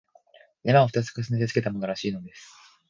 [0.63, 2.49] 「山」を二つ重ねてつけたものらしいのです